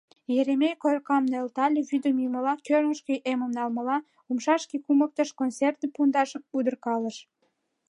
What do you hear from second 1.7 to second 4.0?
вӱдым йӱмыла, кӧргышкӧ эмым налмыла,